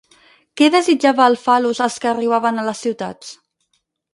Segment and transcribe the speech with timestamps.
[0.61, 3.31] Què desitjava el fal·lus als que arribaven a les ciutats?